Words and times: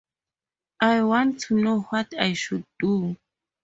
I 0.79 1.03
want 1.03 1.41
to 1.41 1.59
know 1.61 1.81
what 1.91 2.11
I 2.19 2.33
should 2.33 2.65
do. 2.79 3.15